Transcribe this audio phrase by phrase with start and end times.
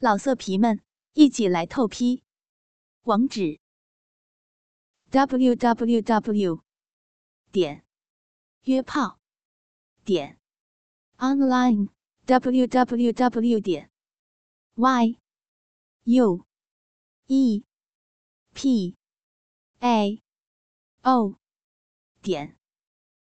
[0.00, 0.80] 老色皮们，
[1.14, 2.22] 一起来透批！
[3.02, 3.58] 网址
[5.10, 6.62] ：w w w
[7.50, 7.84] 点
[8.62, 9.18] 约炮
[10.04, 10.38] 点
[11.16, 11.88] online
[12.26, 13.90] w w w 点
[14.76, 15.18] y
[16.04, 16.46] u
[17.26, 17.64] e
[18.54, 18.96] p
[19.80, 20.22] a
[21.02, 21.34] o
[22.22, 22.56] 点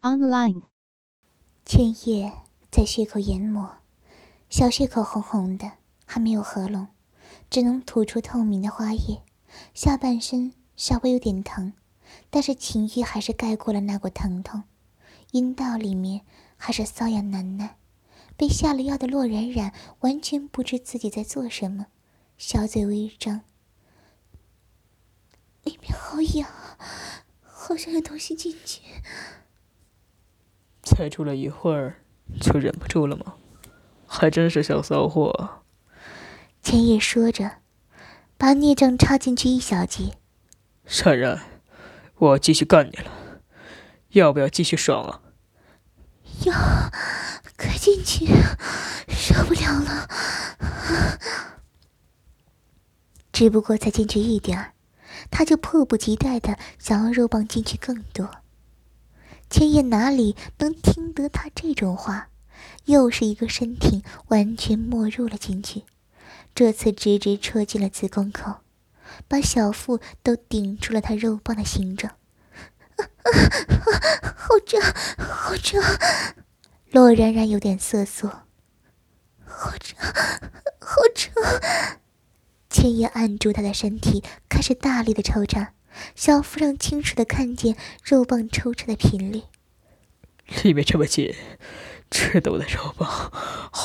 [0.00, 0.62] online。
[1.66, 2.32] 千叶
[2.70, 3.82] 在血口研磨，
[4.48, 5.85] 小血口红红的。
[6.06, 6.88] 还没有合拢，
[7.50, 9.22] 只能吐出透明的花液。
[9.74, 11.74] 下半身稍微有点疼，
[12.30, 14.62] 但是情欲还是盖过了那股疼痛。
[15.32, 16.22] 阴道里面
[16.56, 17.76] 还是瘙痒难耐。
[18.38, 21.86] 被下了药的洛冉冉完全不知自己在做什么，
[22.36, 23.40] 小嘴微张，
[25.64, 26.46] 里面好痒，
[27.40, 28.82] 好像有东西进去。
[30.82, 32.02] 才住了一会儿，
[32.38, 33.36] 就忍不住了吗？
[34.06, 35.62] 还真是小骚货。
[36.66, 37.58] 千叶说着，
[38.36, 40.16] 把孽障插进去一小截。
[40.84, 41.40] 善然，
[42.16, 43.40] 我继续干你了，
[44.08, 45.22] 要不要继续爽啊？
[46.44, 46.52] 要，
[47.56, 48.26] 快进去，
[49.08, 50.08] 受不了了。
[53.30, 54.72] 只不过才进去一点儿，
[55.30, 58.28] 他就迫不及待的想要肉棒进去更多。
[59.48, 62.30] 千叶哪里能听得他这种话？
[62.86, 65.84] 又是一个身体完全没入了进去。
[66.56, 68.60] 这次直直戳进了子宫口，
[69.28, 72.14] 把小腹都顶出了他肉棒的形状，
[74.34, 74.80] 好胀，
[75.18, 75.82] 好胀！
[76.90, 78.26] 洛冉冉有点瑟缩，
[79.44, 79.98] 好胀，
[80.80, 81.34] 好胀！
[82.70, 85.74] 千叶按住他的身体，开始大力的抽插，
[86.14, 89.42] 小腹上清楚的看见肉棒抽插的频率。
[90.62, 91.34] 里面这么紧。
[92.08, 93.32] 吃的我的肉棒，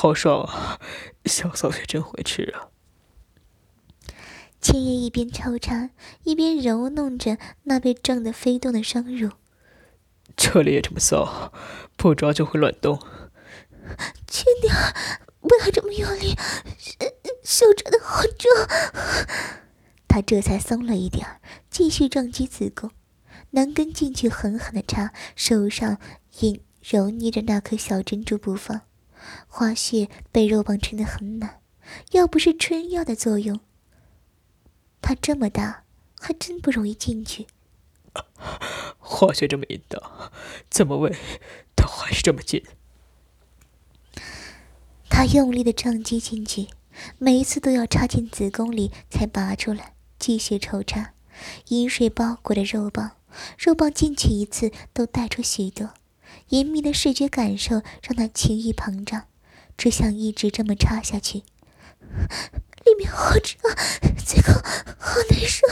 [0.01, 0.79] 好爽啊！
[1.25, 2.69] 小骚也真会吃啊！
[4.59, 5.91] 千叶一边抽插，
[6.23, 9.29] 一边揉弄着那被撞得飞动的双乳。
[10.35, 11.53] 这里也这么骚，
[11.97, 12.99] 不抓就会乱动。
[14.25, 14.73] 轻点，
[15.39, 16.35] 不要这么用力，
[17.43, 18.49] 手抓的好重。
[20.07, 22.89] 他这才松了一点继续撞击子宫，
[23.51, 25.99] 男根进去狠狠的插，手上
[26.39, 26.59] 也。
[26.81, 28.81] 揉捏着那颗小珍珠不放，
[29.47, 31.61] 花穴被肉棒撑得很满，
[32.11, 33.59] 要不是春药的作用，
[35.01, 35.83] 它这么大
[36.19, 37.47] 还真不容易进去。
[38.99, 40.31] 花穴这么硬道，
[40.69, 41.15] 怎么喂
[41.75, 42.63] 它还是这么紧？
[45.09, 46.67] 他用力的撞击进去，
[47.17, 51.13] 每一次都要插进子宫里才拔出来，继续抽插。
[51.67, 53.17] 饮水包裹着肉棒，
[53.57, 55.93] 肉棒进去一次都带出许多。
[56.51, 59.23] 隐秘的视觉感受让他情欲膨胀，
[59.77, 61.43] 只想一直这么插下去。
[62.83, 63.57] 里面好胀，
[64.25, 64.53] 最后
[64.99, 65.65] 好难受，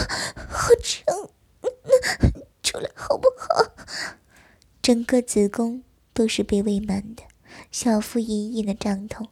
[0.48, 1.30] 好胀，
[2.64, 3.74] 出来好不好？
[4.82, 7.24] 整个子宫都是被喂满的，
[7.72, 9.28] 小腹隐隐的胀痛。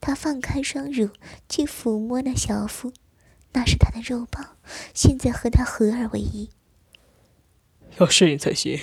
[0.00, 1.08] 他放开双乳
[1.48, 2.92] 去抚摸那小腹，
[3.52, 4.56] 那是他的肉棒，
[4.94, 6.50] 现在和他合二为一。
[7.98, 8.78] 要适应才行，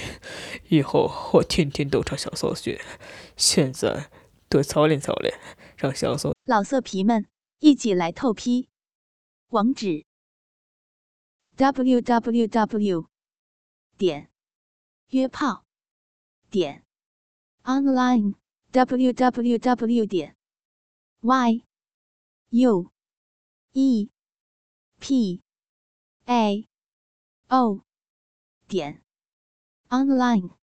[0.70, 2.80] 以后我天天都唱小骚穴，
[3.36, 4.10] 现在
[4.48, 5.38] 多操练操练，
[5.78, 7.28] 让小骚老色皮们
[7.60, 8.70] 一起来透批。
[9.50, 10.06] 网址
[11.58, 13.10] ：w w w
[13.98, 14.30] 点
[15.10, 15.66] 约炮
[16.50, 16.86] 点
[17.64, 18.36] online
[18.72, 20.38] w w w 点
[21.20, 21.66] y
[22.52, 22.92] u
[23.74, 24.10] e
[25.00, 25.42] p
[26.26, 26.68] a
[27.50, 27.84] o
[28.72, 29.04] 点
[29.90, 30.61] online。